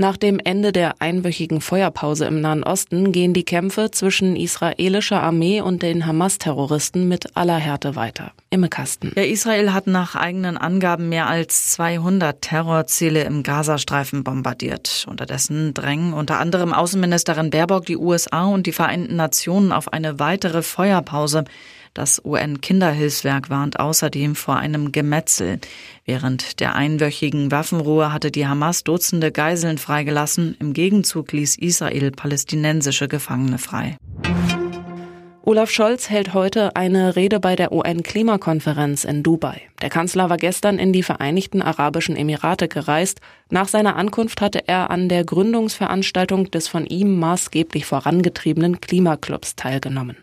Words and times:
Nach 0.00 0.16
dem 0.16 0.38
Ende 0.38 0.70
der 0.70 1.02
einwöchigen 1.02 1.60
Feuerpause 1.60 2.26
im 2.26 2.40
Nahen 2.40 2.62
Osten 2.62 3.10
gehen 3.10 3.34
die 3.34 3.44
Kämpfe 3.44 3.90
zwischen 3.90 4.36
israelischer 4.36 5.20
Armee 5.20 5.60
und 5.60 5.82
den 5.82 6.06
Hamas-Terroristen 6.06 7.08
mit 7.08 7.36
aller 7.36 7.56
Härte 7.56 7.96
weiter. 7.96 8.30
Imme 8.50 8.68
Kasten. 8.68 9.10
Ja, 9.16 9.24
Israel 9.24 9.72
hat 9.72 9.88
nach 9.88 10.14
eigenen 10.14 10.56
Angaben 10.56 11.08
mehr 11.08 11.26
als 11.26 11.70
200 11.72 12.40
Terrorziele 12.40 13.24
im 13.24 13.42
Gazastreifen 13.42 14.22
bombardiert. 14.22 15.04
Unterdessen 15.10 15.74
drängen 15.74 16.12
unter 16.12 16.38
anderem 16.38 16.72
Außenministerin 16.72 17.50
Baerbock 17.50 17.86
die 17.86 17.96
USA 17.96 18.44
und 18.44 18.68
die 18.68 18.72
Vereinten 18.72 19.16
Nationen 19.16 19.72
auf 19.72 19.92
eine 19.92 20.20
weitere 20.20 20.62
Feuerpause. 20.62 21.42
Das 21.94 22.22
UN-Kinderhilfswerk 22.24 23.50
warnt 23.50 23.80
außerdem 23.80 24.34
vor 24.34 24.56
einem 24.56 24.92
Gemetzel. 24.92 25.58
Während 26.04 26.60
der 26.60 26.74
einwöchigen 26.74 27.50
Waffenruhe 27.50 28.12
hatte 28.12 28.30
die 28.30 28.46
Hamas 28.46 28.84
Dutzende 28.84 29.32
Geiseln 29.32 29.78
freigelassen. 29.78 30.56
Im 30.60 30.72
Gegenzug 30.72 31.32
ließ 31.32 31.56
Israel 31.56 32.10
palästinensische 32.10 33.08
Gefangene 33.08 33.58
frei. 33.58 33.96
Olaf 35.48 35.70
Scholz 35.70 36.10
hält 36.10 36.34
heute 36.34 36.76
eine 36.76 37.16
Rede 37.16 37.40
bei 37.40 37.56
der 37.56 37.72
UN-Klimakonferenz 37.72 39.04
in 39.04 39.22
Dubai. 39.22 39.62
Der 39.80 39.88
Kanzler 39.88 40.28
war 40.28 40.36
gestern 40.36 40.78
in 40.78 40.92
die 40.92 41.02
Vereinigten 41.02 41.62
Arabischen 41.62 42.16
Emirate 42.16 42.68
gereist. 42.68 43.22
Nach 43.48 43.66
seiner 43.66 43.96
Ankunft 43.96 44.42
hatte 44.42 44.68
er 44.68 44.90
an 44.90 45.08
der 45.08 45.24
Gründungsveranstaltung 45.24 46.50
des 46.50 46.68
von 46.68 46.84
ihm 46.84 47.18
maßgeblich 47.18 47.86
vorangetriebenen 47.86 48.82
Klimaclubs 48.82 49.56
teilgenommen. 49.56 50.18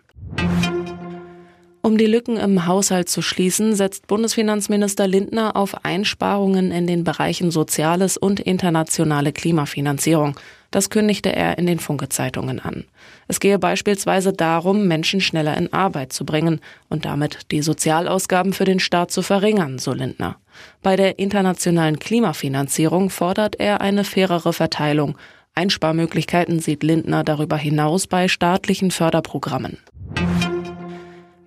Um 1.85 1.99
die 1.99 2.07
Lücken 2.07 2.37
im 2.37 2.65
Haushalt 2.65 3.09
zu 3.09 3.21
schließen, 3.21 3.75
setzt 3.75 4.07
Bundesfinanzminister 4.07 5.05
Lindner 5.07 5.55
auf 5.55 5.85
Einsparungen 5.85 6.71
in 6.71 6.87
den 6.87 7.03
Bereichen 7.03 7.51
Soziales 7.51 8.17
und 8.17 8.39
internationale 8.39 9.31
Klimafinanzierung. 9.31 10.35
Das 10.71 10.89
kündigte 10.89 11.35
er 11.35 11.59
in 11.59 11.67
den 11.67 11.77
Funke-Zeitungen 11.77 12.59
an. 12.59 12.85
Es 13.27 13.39
gehe 13.39 13.59
beispielsweise 13.59 14.33
darum, 14.33 14.87
Menschen 14.87 15.21
schneller 15.21 15.55
in 15.57 15.71
Arbeit 15.73 16.11
zu 16.11 16.25
bringen 16.25 16.59
und 16.89 17.05
damit 17.05 17.51
die 17.51 17.61
Sozialausgaben 17.61 18.53
für 18.53 18.65
den 18.65 18.79
Staat 18.79 19.11
zu 19.11 19.21
verringern, 19.21 19.77
so 19.77 19.93
Lindner. 19.93 20.37
Bei 20.81 20.95
der 20.95 21.19
internationalen 21.19 21.99
Klimafinanzierung 21.99 23.11
fordert 23.11 23.59
er 23.59 23.81
eine 23.81 24.05
fairere 24.05 24.53
Verteilung. 24.53 25.19
Einsparmöglichkeiten 25.53 26.59
sieht 26.61 26.81
Lindner 26.81 27.23
darüber 27.23 27.57
hinaus 27.57 28.07
bei 28.07 28.27
staatlichen 28.27 28.89
Förderprogrammen. 28.89 29.77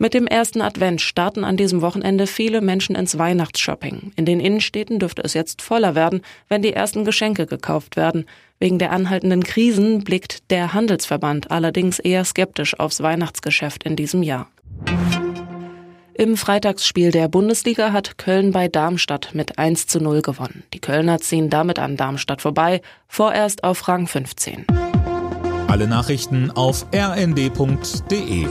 Mit 0.01 0.15
dem 0.15 0.29
ersten 0.29 0.63
Advent 0.63 1.01
starten 1.01 1.43
an 1.43 1.57
diesem 1.57 1.83
Wochenende 1.83 2.29
viele 2.29 2.61
Menschen 2.61 2.95
ins 2.95 3.19
Weihnachtsshopping. 3.19 4.13
In 4.15 4.27
den 4.27 4.39
Innenstädten 4.39 5.01
dürfte 5.01 5.23
es 5.25 5.35
jetzt 5.35 5.61
voller 5.61 5.97
werden, 5.97 6.23
wenn 6.49 6.63
die 6.63 6.73
ersten 6.73 7.05
Geschenke 7.05 7.47
gekauft 7.47 7.97
werden. 7.97 8.25
Wegen 8.61 8.79
der 8.79 8.93
anhaltenden 8.93 9.43
Krisen 9.43 10.05
blickt 10.05 10.51
der 10.51 10.73
Handelsverband 10.73 11.51
allerdings 11.51 11.99
eher 11.99 12.25
skeptisch 12.25 12.79
aufs 12.79 13.03
Weihnachtsgeschäft 13.03 13.83
in 13.83 13.97
diesem 13.97 14.23
Jahr. 14.23 14.49
Im 16.15 16.37
Freitagsspiel 16.37 17.11
der 17.11 17.27
Bundesliga 17.29 17.93
hat 17.93 18.19
Köln 18.19 18.53
bei 18.53 18.69
Darmstadt 18.69 19.35
mit 19.35 19.59
1 19.59 19.89
zu 19.89 20.01
0 20.01 20.23
gewonnen. 20.23 20.63
Die 20.75 20.81
Kölner 20.81 21.19
ziehen 21.19 21.51
damit 21.51 21.81
an 21.81 21.97
Darmstadt 21.97 22.41
vorbei, 22.41 22.83
vorerst 23.09 23.65
auf 23.65 23.89
Rang 23.89 24.07
15. 24.07 24.65
Alle 25.67 25.89
Nachrichten 25.89 26.53
auf 26.53 26.87
rnd.de 26.95 28.47